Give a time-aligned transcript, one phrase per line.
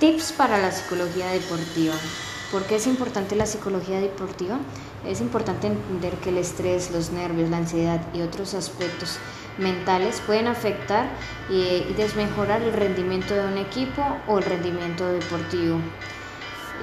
[0.00, 1.94] Tips para la psicología deportiva.
[2.50, 4.58] ¿Por qué es importante la psicología deportiva?
[5.06, 9.18] Es importante entender que el estrés, los nervios, la ansiedad y otros aspectos
[9.56, 11.08] mentales pueden afectar
[11.48, 15.78] y, desmejorar el rendimiento de un equipo o el rendimiento deportivo.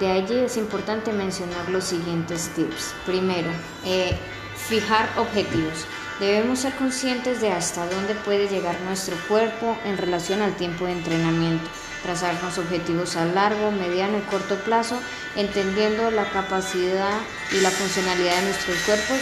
[0.00, 2.94] De allí es importante mencionar los siguientes tips.
[3.04, 3.50] Primero,
[3.84, 4.16] eh,
[4.56, 5.86] fijar objetivos.
[6.24, 10.92] Debemos ser conscientes de hasta dónde puede llegar nuestro cuerpo en relación al tiempo de
[10.92, 11.68] entrenamiento,
[12.02, 14.98] trazarnos objetivos a largo, mediano y corto plazo,
[15.36, 17.18] entendiendo la capacidad
[17.52, 19.18] y la funcionalidad de nuestros cuerpos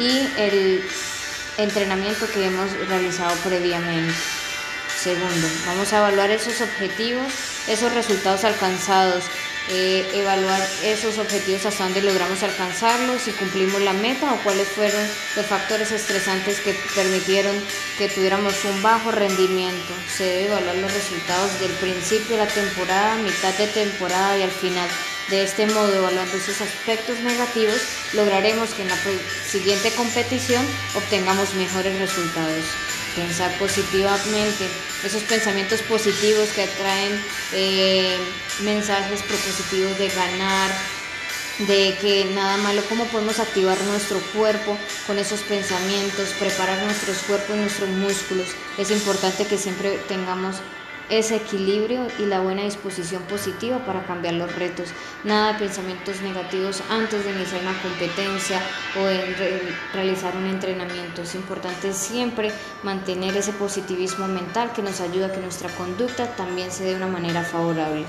[0.00, 0.84] y el
[1.58, 4.12] entrenamiento que hemos realizado previamente.
[5.00, 7.26] Segundo, vamos a evaluar esos objetivos,
[7.68, 9.22] esos resultados alcanzados,
[9.68, 15.02] eh, evaluar esos objetivos hasta dónde logramos alcanzarlos, si cumplimos la meta o cuáles fueron
[15.36, 17.54] los factores estresantes que permitieron
[17.96, 19.94] que tuviéramos un bajo rendimiento.
[20.14, 24.50] Se debe evaluar los resultados del principio de la temporada, mitad de temporada y al
[24.50, 24.88] final.
[25.30, 27.80] De este modo, evaluando esos aspectos negativos,
[28.12, 28.98] lograremos que en la
[29.46, 32.64] siguiente competición obtengamos mejores resultados
[33.14, 34.68] pensar positivamente,
[35.04, 37.20] esos pensamientos positivos que atraen
[37.52, 38.16] eh,
[38.62, 40.70] mensajes propositivos de ganar,
[41.58, 47.56] de que nada malo, cómo podemos activar nuestro cuerpo con esos pensamientos, preparar nuestros cuerpos,
[47.56, 48.48] nuestros músculos.
[48.78, 50.56] Es importante que siempre tengamos
[51.18, 54.88] ese equilibrio y la buena disposición positiva para cambiar los retos.
[55.24, 58.60] Nada de pensamientos negativos antes de iniciar una competencia
[58.98, 59.36] o en
[59.92, 61.22] realizar un entrenamiento.
[61.22, 62.50] Es importante siempre
[62.82, 66.96] mantener ese positivismo mental que nos ayuda a que nuestra conducta también se dé de
[66.96, 68.06] una manera favorable.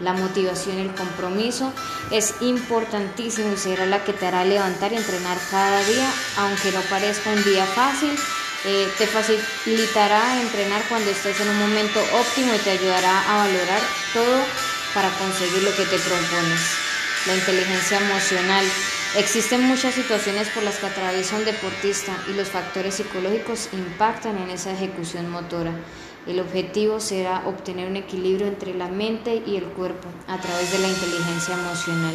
[0.00, 1.74] La motivación y el compromiso
[2.10, 6.80] es importantísimo y será la que te hará levantar y entrenar cada día, aunque no
[6.88, 8.18] parezca un día fácil
[8.64, 13.80] eh, te facilitará entrenar cuando estés en un momento óptimo y te ayudará a valorar
[14.12, 14.38] todo
[14.94, 16.60] para conseguir lo que te propones.
[17.26, 18.64] La inteligencia emocional.
[19.16, 24.50] Existen muchas situaciones por las que atraviesa un deportista y los factores psicológicos impactan en
[24.50, 25.72] esa ejecución motora.
[26.26, 30.78] El objetivo será obtener un equilibrio entre la mente y el cuerpo a través de
[30.78, 32.14] la inteligencia emocional.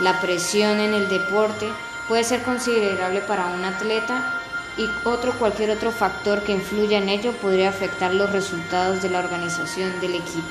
[0.00, 1.66] La presión en el deporte
[2.06, 4.40] puede ser considerable para un atleta
[4.80, 9.18] y otro cualquier otro factor que influya en ello podría afectar los resultados de la
[9.18, 10.48] organización del equipo.